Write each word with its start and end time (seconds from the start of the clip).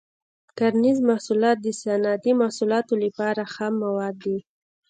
کرنیز 0.57 0.97
محصولات 1.09 1.57
د 1.61 1.67
صنعتي 1.81 2.31
محصولاتو 2.41 2.93
لپاره 3.03 3.41
خام 3.53 3.73
مواد 3.83 4.15
دي. 4.23 4.37